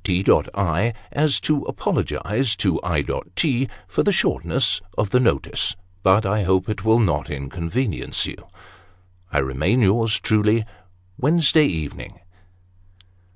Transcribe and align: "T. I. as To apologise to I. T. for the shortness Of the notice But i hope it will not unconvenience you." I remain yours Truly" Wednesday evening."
"T. 0.04 0.24
I. 0.54 0.94
as 1.10 1.40
To 1.40 1.62
apologise 1.64 2.54
to 2.54 2.78
I. 2.84 3.04
T. 3.34 3.68
for 3.88 4.04
the 4.04 4.12
shortness 4.12 4.80
Of 4.96 5.10
the 5.10 5.18
notice 5.18 5.74
But 6.04 6.24
i 6.24 6.44
hope 6.44 6.68
it 6.68 6.84
will 6.84 7.00
not 7.00 7.28
unconvenience 7.32 8.24
you." 8.24 8.36
I 9.32 9.38
remain 9.38 9.80
yours 9.82 10.20
Truly" 10.20 10.64
Wednesday 11.20 11.66
evening." 11.66 12.20